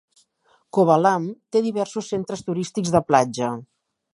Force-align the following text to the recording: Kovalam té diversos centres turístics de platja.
Kovalam 0.77 1.27
té 1.55 1.61
diversos 1.67 2.09
centres 2.15 2.45
turístics 2.51 2.95
de 2.97 3.03
platja. 3.13 3.53